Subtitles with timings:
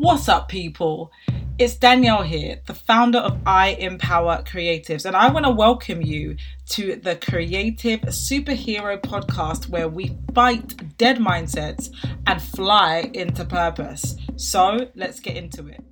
[0.00, 1.12] What's up, people?
[1.58, 6.36] It's Danielle here, the founder of I Empower Creatives, and I want to welcome you
[6.70, 11.94] to the Creative Superhero podcast where we fight dead mindsets
[12.26, 14.16] and fly into purpose.
[14.36, 15.84] So let's get into it.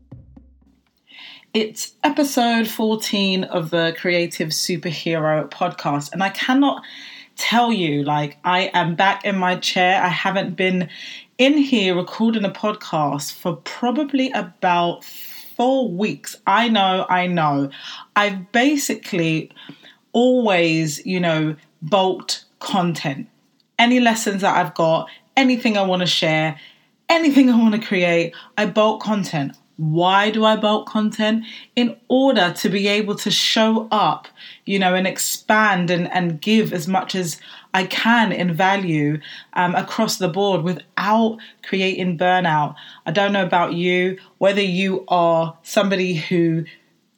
[1.52, 6.82] It's episode 14 of the Creative Superhero podcast, and I cannot
[7.36, 10.02] tell you, like, I am back in my chair.
[10.02, 10.88] I haven't been
[11.38, 16.34] in here recording a podcast for probably about four weeks.
[16.48, 17.70] I know, I know.
[18.16, 19.52] I've basically
[20.12, 23.28] always, you know, bulked content.
[23.78, 26.58] Any lessons that I've got, anything I want to share,
[27.08, 29.52] anything I want to create, I bulk content.
[29.76, 31.44] Why do I bulk content?
[31.76, 34.26] In order to be able to show up,
[34.66, 37.40] you know, and expand and, and give as much as
[37.78, 39.20] I can in value
[39.52, 42.74] um, across the board without creating burnout.
[43.06, 46.64] I don't know about you, whether you are somebody who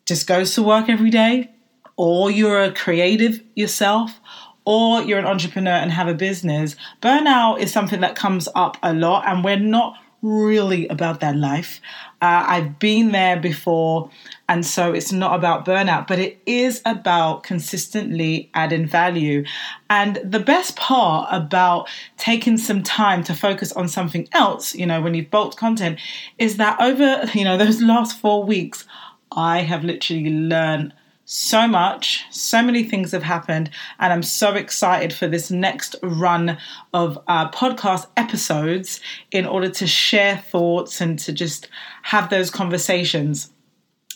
[0.04, 1.50] just goes to work every day,
[1.96, 4.20] or you're a creative yourself,
[4.66, 6.76] or you're an entrepreneur and have a business.
[7.00, 11.80] Burnout is something that comes up a lot, and we're not really about that life.
[12.22, 14.10] Uh, I've been there before,
[14.48, 19.44] and so it's not about burnout, but it is about consistently adding value.
[19.88, 25.00] And the best part about taking some time to focus on something else, you know,
[25.00, 25.98] when you've bulked content,
[26.38, 28.84] is that over, you know, those last four weeks,
[29.32, 30.92] I have literally learned
[31.32, 32.24] so much.
[32.30, 36.58] So many things have happened, and I'm so excited for this next run
[36.92, 39.00] of uh, podcast episodes
[39.30, 41.68] in order to share thoughts and to just
[42.02, 43.52] have those conversations.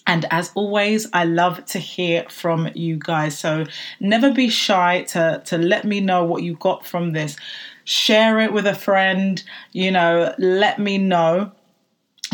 [0.08, 3.38] And as always, I love to hear from you guys.
[3.38, 3.64] So
[4.00, 7.36] never be shy to, to let me know what you got from this.
[7.84, 9.40] Share it with a friend,
[9.70, 11.52] you know, let me know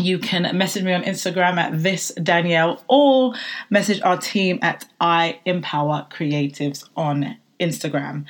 [0.01, 3.33] you can message me on Instagram at this Danielle or
[3.69, 8.25] message our team at I Empower Creatives on Instagram.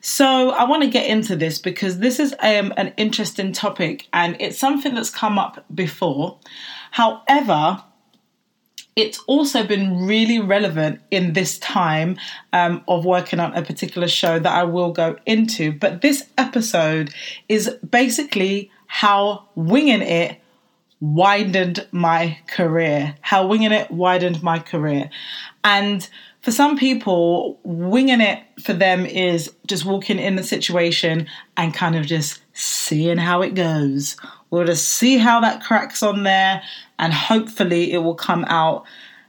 [0.00, 4.36] So I want to get into this because this is um, an interesting topic and
[4.40, 6.38] it's something that's come up before.
[6.90, 7.84] However,
[8.96, 12.18] it's also been really relevant in this time
[12.52, 15.72] um, of working on a particular show that I will go into.
[15.72, 17.14] But this episode
[17.48, 20.39] is basically how winging it
[21.00, 25.10] widened my career, how winging it widened my career.
[25.64, 26.08] And
[26.42, 31.96] for some people, winging it for them is just walking in the situation and kind
[31.96, 34.16] of just seeing how it goes.
[34.50, 36.62] We'll just see how that cracks on there,
[36.98, 38.84] and hopefully it will come out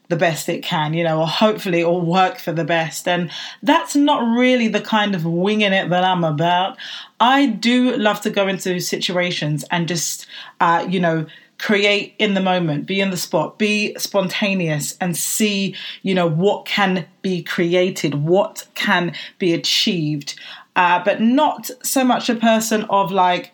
[0.07, 3.07] the best it can, you know, or hopefully it will work for the best.
[3.07, 3.31] And
[3.63, 6.77] that's not really the kind of winging it that I'm about.
[7.21, 10.27] I do love to go into situations and just,
[10.59, 11.27] uh, you know,
[11.61, 16.65] create in the moment, be in the spot, be spontaneous and see, you know, what
[16.65, 20.39] can be created, what can be achieved.
[20.75, 23.51] Uh, but not so much a person of like,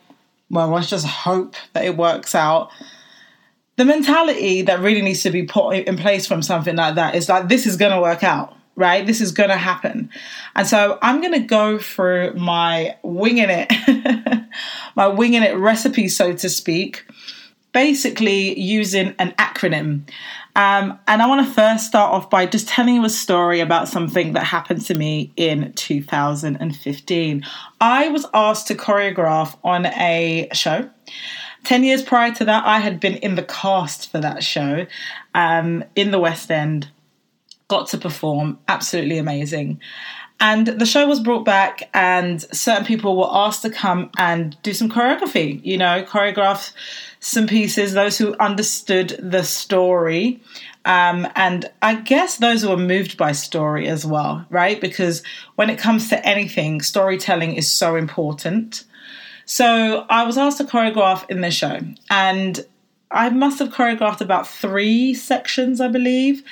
[0.50, 2.72] well, let's just hope that it works out.
[3.76, 7.28] The mentality that really needs to be put in place from something like that is
[7.28, 9.08] like, this is going to work out right?
[9.08, 10.08] This is going to happen.
[10.56, 13.74] And so I'm going to go through my winging it,
[14.96, 17.04] my winging it recipe, so to speak,
[17.72, 20.10] basically using an acronym.
[20.56, 23.88] Um, and I want to first start off by just telling you a story about
[23.88, 27.46] something that happened to me in 2015.
[27.80, 30.90] I was asked to choreograph on a show.
[31.64, 34.88] 10 years prior to that, I had been in the cast for that show
[35.36, 36.90] um, in the West End,
[37.68, 39.80] got to perform, absolutely amazing.
[40.40, 44.74] And the show was brought back, and certain people were asked to come and do
[44.74, 46.72] some choreography, you know, choreograph
[47.20, 50.40] some pieces, those who understood the story.
[50.86, 54.80] Um, and I guess those who were moved by story as well, right?
[54.80, 55.24] Because
[55.56, 58.84] when it comes to anything, storytelling is so important.
[59.46, 61.80] So I was asked to choreograph in the show,
[62.12, 62.64] and
[63.12, 66.44] I must have choreographed about three sections, I believe.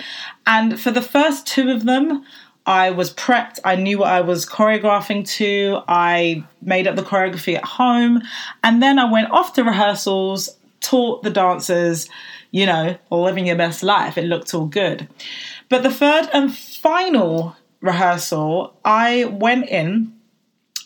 [0.48, 2.26] And for the first two of them,
[2.66, 3.60] I was prepped.
[3.64, 5.82] I knew what I was choreographing to.
[5.88, 8.22] I made up the choreography at home.
[8.64, 10.50] And then I went off to rehearsals,
[10.80, 12.10] taught the dancers,
[12.52, 14.18] you know, living your best life.
[14.18, 15.08] It looked all good.
[15.70, 20.14] But the third and final rehearsal, I went in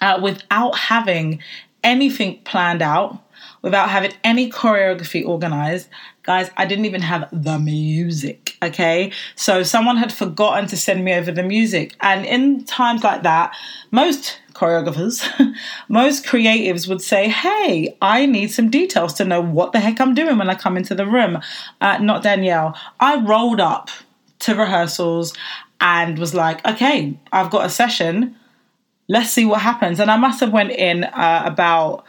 [0.01, 1.42] uh, without having
[1.83, 3.24] anything planned out,
[3.61, 5.89] without having any choreography organized.
[6.23, 9.11] Guys, I didn't even have the music, okay?
[9.35, 11.95] So someone had forgotten to send me over the music.
[12.01, 13.56] And in times like that,
[13.91, 15.27] most choreographers,
[15.89, 20.13] most creatives would say, Hey, I need some details to know what the heck I'm
[20.13, 21.39] doing when I come into the room.
[21.81, 22.77] Uh, not Danielle.
[23.00, 23.89] I rolled up
[24.39, 25.33] to rehearsals
[25.81, 28.35] and was like, Okay, I've got a session.
[29.07, 30.00] Let's see what happens.
[30.00, 32.06] And I must have went in uh, about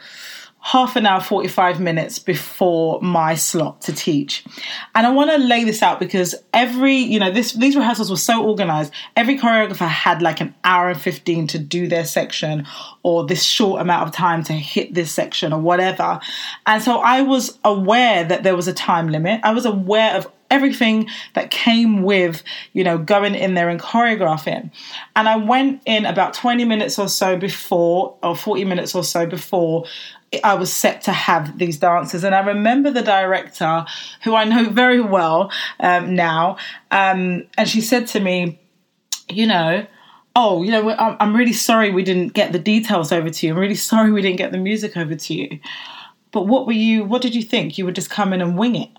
[0.63, 4.45] half an hour 45 minutes before my slot to teach.
[4.93, 8.17] And i want to lay this out because every you know this these rehearsals were
[8.17, 8.93] so organized.
[9.15, 12.67] Every choreographer had like an hour and 15 to do their section
[13.01, 16.19] or this short amount of time to hit this section or whatever.
[16.67, 19.41] And so i was aware that there was a time limit.
[19.43, 22.43] I was aware of everything that came with,
[22.73, 24.69] you know, going in there and choreographing.
[25.15, 29.25] And I went in about 20 minutes or so before, or 40 minutes or so
[29.25, 29.85] before
[30.43, 32.23] I was set to have these dances.
[32.23, 33.85] And I remember the director,
[34.23, 36.57] who I know very well um, now,
[36.91, 38.59] um, and she said to me,
[39.29, 39.85] you know,
[40.35, 43.53] oh, you know, I'm really sorry we didn't get the details over to you.
[43.53, 45.59] I'm really sorry we didn't get the music over to you.
[46.31, 47.77] But what were you, what did you think?
[47.77, 48.89] You would just come in and wing it.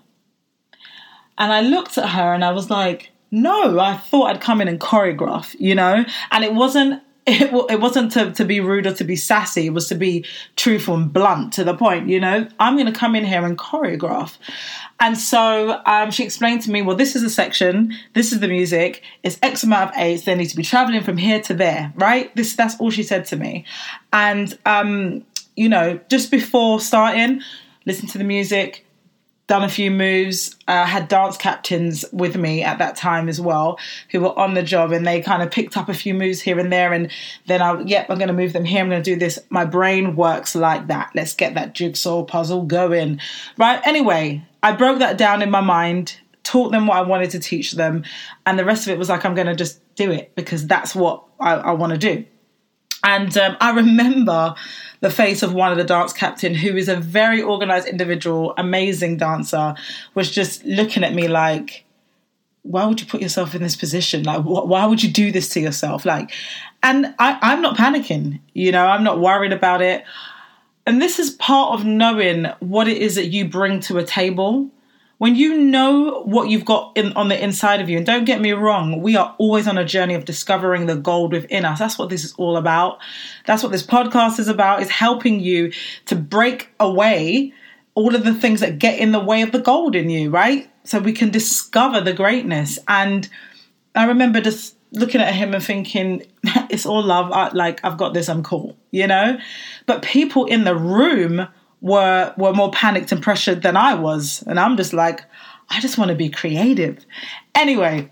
[1.37, 4.67] And I looked at her and I was like, no, I thought I'd come in
[4.67, 6.05] and choreograph, you know?
[6.31, 9.67] And it wasn't it, it wasn't to, to be rude or to be sassy.
[9.67, 10.25] It was to be
[10.57, 12.09] truthful and blunt to the point.
[12.09, 14.37] You know, I'm going to come in here and choreograph.
[14.99, 18.49] And so um, she explained to me, well, this is a section, this is the
[18.49, 21.93] music, it's X amount of eights, they need to be traveling from here to there,
[21.95, 22.33] right?
[22.35, 23.65] This that's all she said to me.
[24.11, 25.25] And um,
[25.55, 27.41] you know, just before starting,
[27.85, 28.85] listen to the music,
[29.47, 30.55] done a few moves.
[30.67, 33.77] Uh, had dance captains with me at that time as well,
[34.11, 36.59] who were on the job, and they kind of picked up a few moves here
[36.59, 36.93] and there.
[36.93, 37.11] And
[37.47, 38.81] then I, yep, I'm going to move them here.
[38.81, 39.39] I'm going to do this.
[39.49, 41.11] My brain works like that.
[41.13, 43.19] Let's get that jigsaw puzzle going,
[43.57, 43.81] right?
[43.85, 47.73] Anyway, I broke that down in my mind, taught them what I wanted to teach
[47.73, 48.03] them,
[48.45, 50.95] and the rest of it was like I'm going to just do it because that's
[50.95, 52.25] what I, I want to do.
[53.03, 54.55] And um, I remember
[55.01, 59.17] the face of one of the dance captain, who is a very organized individual, amazing
[59.17, 59.75] dancer,
[60.15, 61.83] was just looking at me like,
[62.61, 64.23] why would you put yourself in this position?
[64.23, 66.05] Like, wh- why would you do this to yourself?
[66.05, 66.31] Like,
[66.81, 70.05] and I, I'm not panicking, you know, I'm not worried about it.
[70.85, 74.69] And this is part of knowing what it is that you bring to a table
[75.23, 78.41] when you know what you've got in, on the inside of you, and don't get
[78.41, 81.79] me wrong, we are always on a journey of discovering the gold within us.
[81.79, 82.99] That's what this is all about.
[83.45, 85.71] That's what this podcast is about, is helping you
[86.07, 87.53] to break away
[87.95, 90.69] all of the things that get in the way of the gold in you, right?
[90.83, 92.77] So we can discover the greatness.
[92.89, 93.29] And
[93.95, 96.23] I remember just looking at him and thinking,
[96.69, 97.31] it's all love.
[97.31, 99.37] I, like, I've got this, I'm cool, you know?
[99.85, 101.47] But people in the room,
[101.83, 104.43] were were more panicked and pressured than I was.
[104.47, 105.23] And I'm just like,
[105.69, 107.05] I just want to be creative.
[107.53, 108.09] Anyway,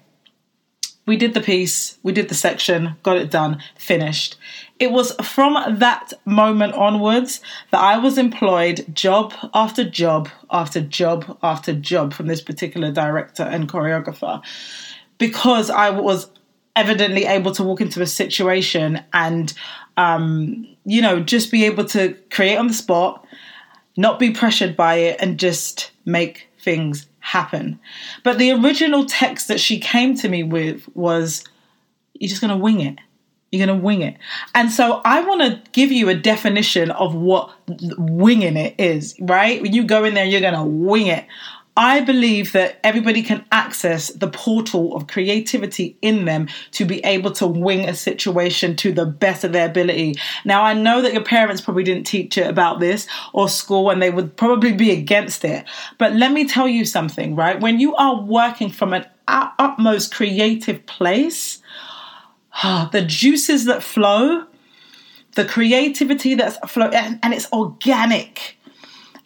[1.07, 4.38] we did the piece, we did the section, got it done, finished.
[4.77, 7.39] It was from that moment onwards
[7.71, 13.44] that I was employed job after job after job after job from this particular director
[13.44, 14.41] and choreographer
[15.17, 16.29] because I was
[16.75, 19.53] evidently able to walk into a situation and
[19.97, 23.25] um, you know just be able to create on the spot
[23.97, 27.79] not be pressured by it, and just make things happen.
[28.23, 31.43] But the original text that she came to me with was,
[32.13, 32.99] You're just going to wing it.
[33.51, 34.15] You're going to wing it.
[34.55, 39.61] And so I want to give you a definition of what winging it is, right?
[39.61, 41.25] When you go in there, you're going to wing it.
[41.81, 47.31] I believe that everybody can access the portal of creativity in them to be able
[47.31, 50.13] to wing a situation to the best of their ability.
[50.45, 54.00] Now, I know that your parents probably didn't teach you about this or school and
[54.00, 55.65] they would probably be against it.
[55.97, 57.59] But let me tell you something, right?
[57.59, 61.63] When you are working from an utmost creative place,
[62.91, 64.45] the juices that flow,
[65.33, 68.59] the creativity that's flow, and, it's organic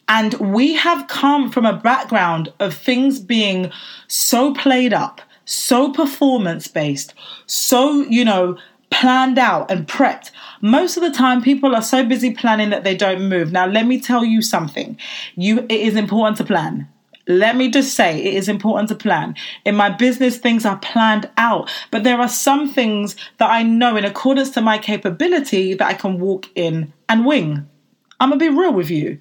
[0.08, 3.70] and we have come from a background of things being
[4.08, 7.14] so played up, so performance based,
[7.46, 8.56] so, you know,
[8.90, 10.30] planned out and prepped.
[10.60, 13.52] Most of the time people are so busy planning that they don't move.
[13.52, 14.96] Now let me tell you something.
[15.34, 16.88] You it is important to plan.
[17.28, 19.34] Let me just say it is important to plan.
[19.64, 23.96] In my business, things are planned out, but there are some things that I know
[23.96, 27.68] in accordance to my capability that I can walk in and wing.
[28.20, 29.18] I'm gonna be real with you.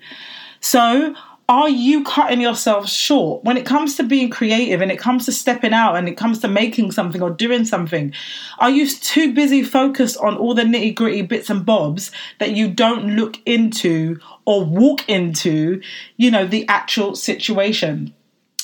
[0.66, 1.14] So
[1.48, 3.44] are you cutting yourself short?
[3.44, 6.40] When it comes to being creative and it comes to stepping out and it comes
[6.40, 8.14] to making something or doing something
[8.58, 12.68] are you too busy focused on all the nitty gritty bits and bobs that you
[12.68, 15.84] don't look into or walk into
[16.18, 18.12] you know the actual situation?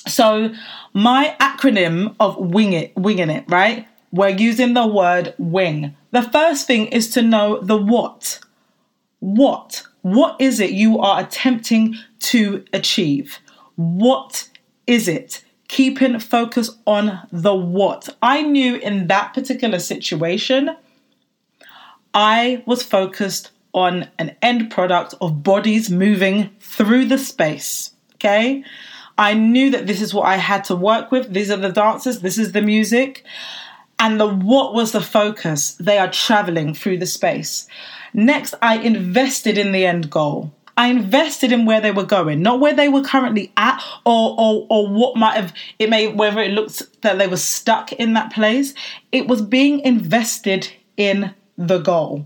[0.08, 0.52] So
[0.94, 3.88] my acronym of wing it winging it right?
[4.12, 5.96] We're using the word wing.
[6.10, 8.40] The first thing is to know the what.
[9.20, 13.40] What what is it you are attempting to achieve?
[13.76, 14.50] What
[14.88, 15.44] is it?
[15.68, 18.10] Keeping focus on the what.
[18.22, 20.76] I knew in that particular situation,
[22.14, 27.94] I was focused on an end product of bodies moving through the space.
[28.16, 28.64] Okay.
[29.18, 31.32] I knew that this is what I had to work with.
[31.32, 33.24] These are the dancers, this is the music.
[34.02, 35.74] And the what was the focus?
[35.74, 37.68] They are traveling through the space.
[38.16, 40.52] Next, I invested in the end goal.
[40.76, 44.66] I invested in where they were going, not where they were currently at or, or,
[44.72, 48.34] or what might have, it may, whether it looks that they were stuck in that
[48.34, 48.74] place.
[49.12, 52.26] It was being invested in the goal.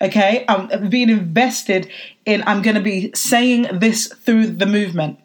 [0.00, 1.90] Okay, I'm being invested
[2.24, 5.18] in, I'm going to be saying this through the movement.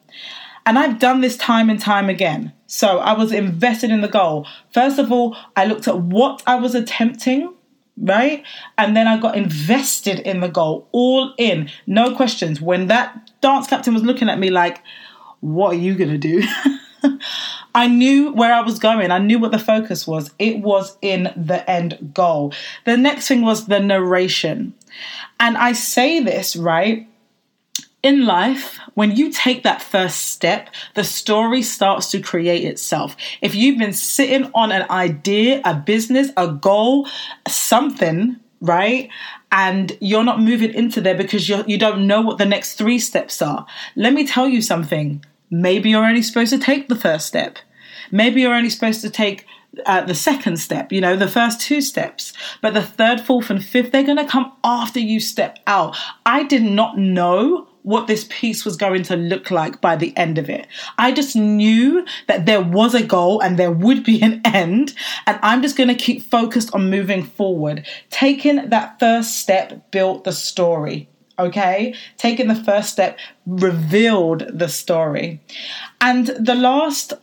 [0.66, 2.52] And I've done this time and time again.
[2.72, 4.48] So I was invested in the goal.
[4.74, 7.54] First of all, I looked at what I was attempting
[7.98, 8.44] right?
[8.80, 12.60] And then I got invested in the goal, all in, no questions.
[12.60, 14.82] When that dance captain was looking at me like,
[15.42, 16.42] what are you going to do?
[17.76, 19.12] I knew where I was going.
[19.12, 20.32] I knew what the focus was.
[20.40, 22.54] It was in the end goal.
[22.86, 24.74] The next thing was the narration.
[25.40, 27.08] And I say this, right?
[28.04, 33.16] In life, when you take that first step, the story starts to create itself.
[33.42, 37.08] If you've been sitting on an idea, a business, a goal,
[37.48, 39.10] something, right?
[39.52, 43.00] And you're not moving into there because you you don't know what the next three
[43.00, 43.66] steps are.
[43.96, 45.24] Let me tell you something.
[45.52, 47.60] Maybe you're only supposed to take the first step.
[48.12, 49.46] Maybe you're only supposed to take
[49.86, 52.34] uh, the second step, you know, the first two steps.
[52.62, 55.96] But the third, fourth, and fifth, they're going to come after you step out.
[56.26, 60.38] I did not know what this piece was going to look like by the end
[60.38, 60.68] of it.
[60.98, 64.94] I just knew that there was a goal and there would be an end,
[65.26, 67.86] and I'm just going to keep focused on moving forward.
[68.10, 71.08] Taking that first step built the story.
[71.40, 75.42] Okay, taking the first step revealed the story.
[76.00, 77.14] And the last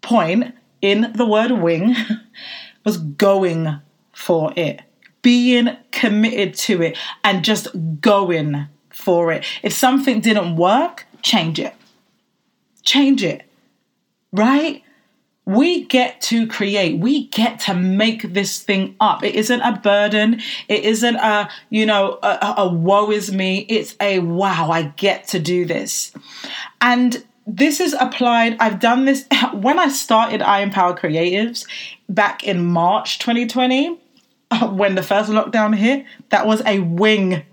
[0.00, 1.94] point in the word wing
[2.84, 3.80] was going
[4.12, 4.80] for it,
[5.20, 7.68] being committed to it, and just
[8.00, 8.68] going
[8.98, 9.44] for it.
[9.62, 11.74] If something didn't work, change it.
[12.82, 13.44] Change it.
[14.32, 14.82] Right?
[15.46, 16.98] We get to create.
[16.98, 19.24] We get to make this thing up.
[19.24, 20.42] It isn't a burden.
[20.68, 23.60] It isn't a, you know, a, a woe is me.
[23.68, 26.12] It's a wow, I get to do this.
[26.82, 28.56] And this is applied.
[28.60, 31.66] I've done this when I started I Empower Creatives
[32.08, 33.98] back in March 2020,
[34.70, 36.04] when the first lockdown hit.
[36.28, 37.44] That was a wing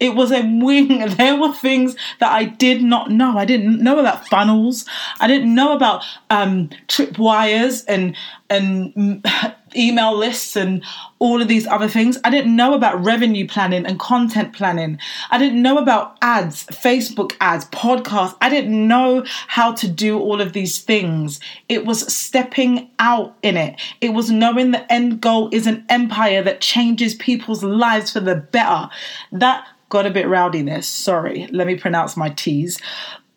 [0.00, 1.02] it was a wing.
[1.14, 3.38] There were things that I did not know.
[3.38, 4.84] I didn't know about funnels.
[5.20, 8.16] I didn't know about um, tripwires and
[8.50, 9.24] and
[9.76, 10.84] email lists and
[11.18, 12.18] all of these other things.
[12.24, 14.98] I didn't know about revenue planning and content planning.
[15.30, 18.36] I didn't know about ads, Facebook ads, podcasts.
[18.40, 21.40] I didn't know how to do all of these things.
[21.68, 23.80] It was stepping out in it.
[24.00, 28.36] It was knowing the end goal is an empire that changes people's lives for the
[28.36, 28.90] better.
[29.32, 30.82] That got a bit rowdy there.
[30.82, 32.78] Sorry, let me pronounce my T's.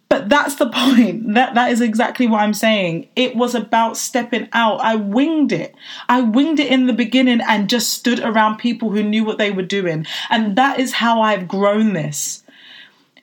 [0.09, 1.35] But that's the point.
[1.35, 3.07] That that is exactly what I'm saying.
[3.15, 4.81] It was about stepping out.
[4.81, 5.75] I winged it.
[6.09, 9.51] I winged it in the beginning and just stood around people who knew what they
[9.51, 10.07] were doing.
[10.31, 12.43] And that is how I've grown this.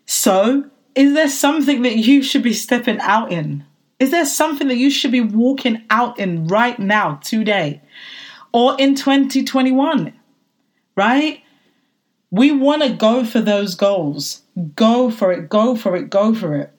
[0.07, 3.65] So, is there something that you should be stepping out in?
[3.99, 7.83] Is there something that you should be walking out in right now, today,
[8.53, 10.13] or in 2021?
[10.97, 11.44] Right?
[12.35, 14.43] We want to go for those goals.
[14.75, 16.73] Go for it, go for it, go for it.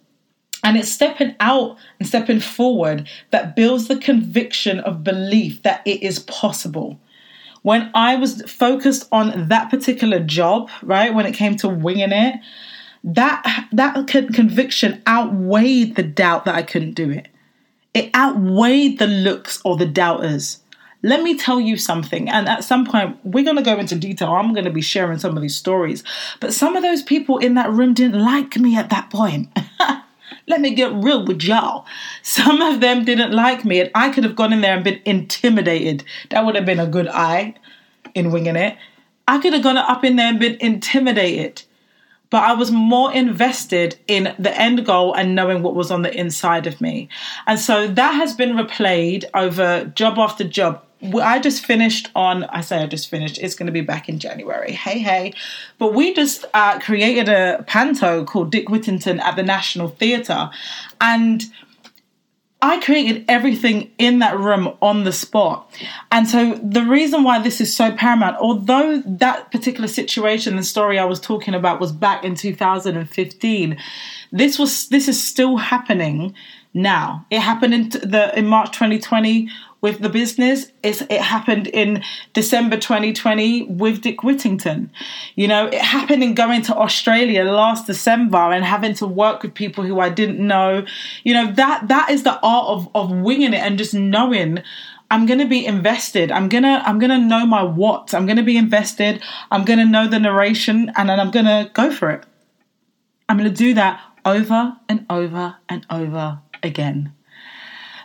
[0.66, 6.04] And it's stepping out and stepping forward that builds the conviction of belief that it
[6.04, 7.00] is possible.
[7.62, 12.36] When I was focused on that particular job, right, when it came to winging it,
[13.06, 17.30] that that conviction outweighed the doubt that I couldn't do it.
[17.94, 20.60] It outweighed the looks or the doubters.
[21.04, 22.30] Let me tell you something.
[22.30, 24.32] And at some point, we're going to go into detail.
[24.32, 26.04] I'm going to be sharing some of these stories.
[26.40, 29.50] But some of those people in that room didn't like me at that point.
[30.48, 31.86] Let me get real with y'all.
[32.22, 35.02] Some of them didn't like me, and I could have gone in there and been
[35.06, 36.04] intimidated.
[36.30, 37.56] That would have been a good eye
[38.14, 38.78] in winging it.
[39.28, 41.64] I could have gone up in there and been intimidated.
[42.30, 46.14] but I was more invested in the end goal and knowing what was on the
[46.14, 47.08] inside of me.
[47.48, 50.84] And so that has been replayed over job after job.
[51.14, 54.20] I just finished on, I say I just finished, it's going to be back in
[54.20, 54.72] January.
[54.72, 55.34] Hey, hey.
[55.78, 60.50] But we just uh, created a panto called Dick Whittington at the National Theatre.
[61.02, 61.44] And
[62.62, 65.72] I created everything in that room on the spot.
[66.12, 70.98] And so the reason why this is so paramount, although that particular situation and story
[70.98, 73.78] I was talking about was back in 2015,
[74.32, 76.34] this was this is still happening
[76.74, 77.26] now.
[77.30, 79.48] It happened in the in March 2020
[79.86, 80.72] with the business.
[80.82, 84.90] It's, it happened in December 2020 with Dick Whittington.
[85.36, 89.54] You know, it happened in going to Australia last December and having to work with
[89.54, 90.88] people who I didn't know.
[91.24, 94.64] You know, that that is the art of, of winging it and just knowing
[95.12, 96.32] I'm to be invested.
[96.32, 98.16] I'm to I'm to know my what.
[98.16, 99.22] I'm to be invested.
[99.52, 102.24] I'm to know the narration and then I'm to go for it.
[103.30, 107.14] I'm to do that over and over and over again.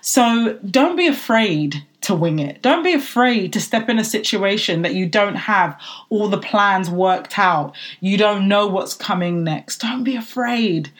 [0.01, 2.63] So don't be afraid to wing it.
[2.63, 5.79] Don't be afraid to step in a situation that you don't have
[6.09, 7.75] all the plans worked out.
[8.01, 9.81] You don't know what's coming next.
[9.81, 10.91] Don't be afraid.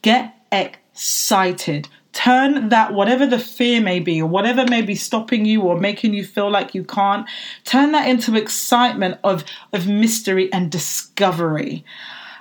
[0.00, 1.88] Get excited.
[2.12, 6.12] Turn that, whatever the fear may be, or whatever may be stopping you or making
[6.12, 7.26] you feel like you can't,
[7.64, 11.84] turn that into excitement of, of mystery and discovery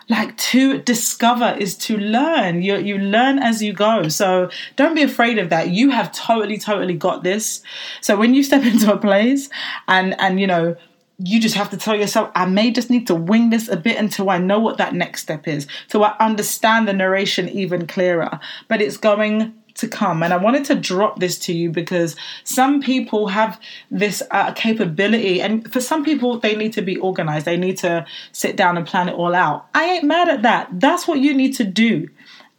[0.10, 2.62] like to discover is to learn.
[2.62, 4.08] You you learn as you go.
[4.10, 5.70] So don't be afraid of that.
[5.70, 7.62] You have totally totally got this.
[8.02, 9.50] So when you step into a place
[9.88, 10.76] and and you know
[11.24, 13.96] you just have to tell yourself i may just need to wing this a bit
[13.96, 18.40] until i know what that next step is so i understand the narration even clearer.
[18.68, 20.24] But it's going to come.
[20.24, 23.60] And I wanted to drop this to you because some people have
[23.90, 27.46] this uh, capability, and for some people, they need to be organized.
[27.46, 29.68] They need to sit down and plan it all out.
[29.74, 30.70] I ain't mad at that.
[30.72, 32.10] That's what you need to do.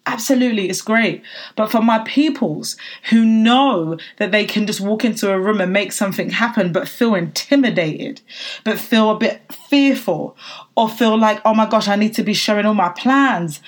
[0.04, 1.22] Absolutely, it's great.
[1.54, 2.76] But for my peoples
[3.10, 6.88] who know that they can just walk into a room and make something happen, but
[6.88, 8.20] feel intimidated,
[8.64, 10.36] but feel a bit fearful,
[10.76, 13.60] or feel like, oh my gosh, I need to be showing all my plans,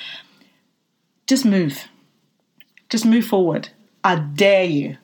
[1.28, 1.84] just move
[2.94, 3.70] just move forward.
[4.04, 4.96] I dare you.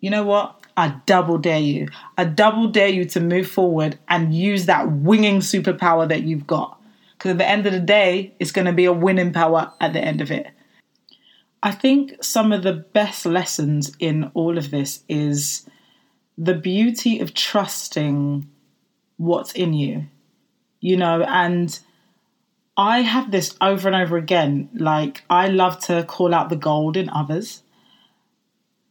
[0.00, 0.60] You know what?
[0.76, 1.86] I double dare you.
[2.18, 6.82] I double dare you to move forward and use that winging superpower that you've got.
[7.12, 9.92] Because at the end of the day, it's going to be a winning power at
[9.92, 10.48] the end of it.
[11.62, 15.70] I think some of the best lessons in all of this is
[16.36, 18.50] the beauty of trusting
[19.18, 20.06] what's in you,
[20.80, 21.78] you know, and
[22.76, 24.68] I have this over and over again.
[24.74, 27.62] Like, I love to call out the gold in others.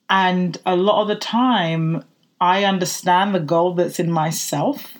[0.10, 2.04] And a lot of the time,
[2.42, 4.98] I understand the gold that's in myself.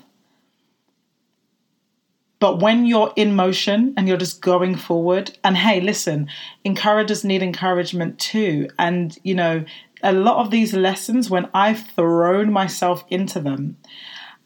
[2.40, 6.28] But when you're in motion and you're just going forward, and hey, listen,
[6.64, 8.68] encouragers need encouragement too.
[8.78, 9.66] And, you know,
[10.04, 13.78] a lot of these lessons, when I've thrown myself into them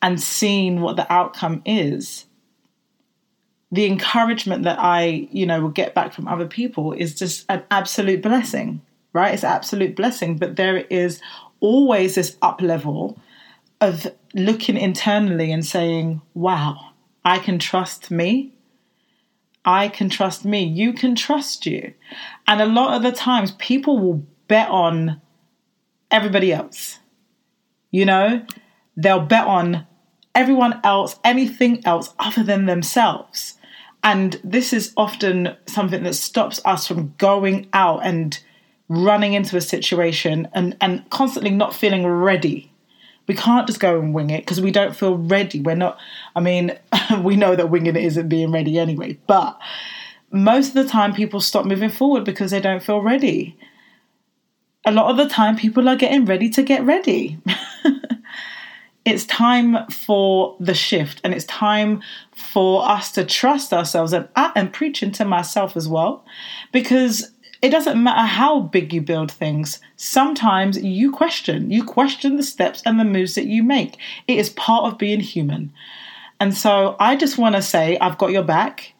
[0.02, 2.26] and seen what the outcome is,
[3.72, 7.64] the encouragement that I, you know, will get back from other people is just an
[7.70, 8.82] absolute blessing,
[9.14, 9.34] right?
[9.34, 10.38] It's an absolute blessing.
[10.38, 11.22] But there is
[11.60, 13.20] always this up level
[13.82, 16.92] of looking internally and saying, wow,
[17.24, 18.54] I can trust me.
[19.66, 20.64] I can trust me.
[20.64, 21.94] You can trust you.
[22.48, 25.22] And a lot of the times people will bet on
[26.10, 27.00] everybody else.
[27.92, 28.46] You know,
[28.98, 29.86] they'll bet on
[30.34, 33.56] everyone else, anything else other than themselves.
[34.04, 38.40] And this is often something that stops us from going out and
[38.88, 42.72] running into a situation and, and constantly not feeling ready.
[43.28, 45.60] We can't just go and wing it because we don't feel ready.
[45.60, 46.00] We're not,
[46.36, 46.78] I mean,
[47.22, 49.60] we know that winging it isn't being ready anyway, but
[50.32, 53.58] most of the time people stop moving forward because they don't feel ready.
[54.86, 57.38] A lot of the time people are getting ready to get ready.
[59.10, 64.14] it's time for the shift and it's time for us to trust ourselves.
[64.14, 66.24] And I am preaching to myself as well
[66.72, 72.44] because it doesn't matter how big you build things sometimes you question you question the
[72.44, 73.98] steps and the moves that you make.
[74.28, 75.74] It is part of being human.
[76.40, 78.94] And so i just want to say i've got your back.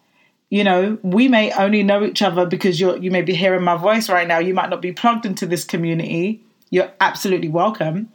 [0.50, 3.78] You know we may only know each other because you're you may be hearing my
[3.78, 4.40] voice right now.
[4.40, 6.44] You might not be plugged into this community.
[6.70, 8.12] You're absolutely welcome.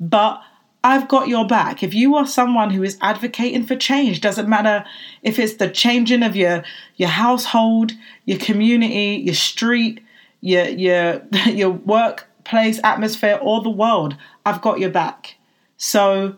[0.00, 0.42] But
[0.84, 1.82] I've got your back.
[1.82, 4.84] If you are someone who is advocating for change, doesn't matter
[5.22, 6.64] if it's the changing of your
[6.96, 7.92] your household,
[8.24, 10.02] your community, your street,
[10.40, 15.36] your your your workplace atmosphere, or the world, I've got your back.
[15.76, 16.36] So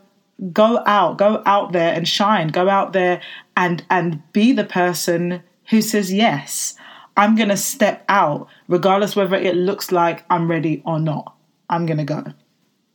[0.53, 2.49] go out, go out there and shine.
[2.49, 3.23] Go out there
[3.57, 6.75] and and be the person who says, Yes,
[7.17, 11.35] I'm going to step out, regardless whether it looks like I'm ready or not.
[11.71, 12.25] I'm going to go.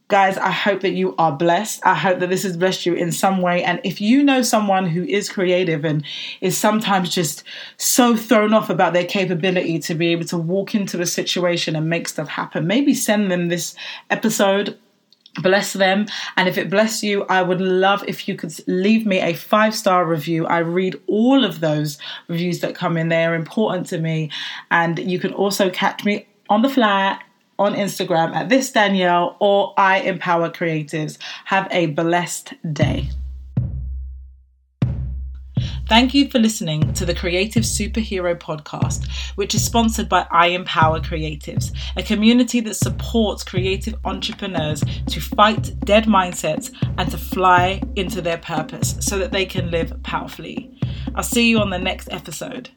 [0.10, 1.82] Guys, I hope that you are blessed.
[1.86, 3.64] I hope that this has blessed you in some way.
[3.64, 6.04] And if you know someone who is creative and
[6.42, 7.44] is sometimes just
[7.78, 11.88] so thrown off about their capability to be able to walk into a situation and
[11.88, 13.76] make stuff happen, maybe send them this
[14.10, 14.78] episode
[15.44, 16.08] bless them.
[16.36, 19.76] And if it bless you i would love if you could leave me a five
[19.76, 20.48] star review.
[20.48, 23.10] I read all of those reviews that come in.
[23.10, 24.32] They are important to me.
[24.72, 27.20] And you can also catch me on the fly
[27.60, 31.20] on Instagram at this Danielle or I Empower Creatives.
[31.46, 33.10] Have a blessed day.
[35.90, 41.00] Thank you for listening to the Creative Superhero Podcast, which is sponsored by I Empower
[41.00, 48.22] Creatives, a community that supports creative entrepreneurs to fight dead mindsets and to fly into
[48.22, 50.80] their purpose so that they can live powerfully.
[51.16, 52.70] I'll see you on the next episode.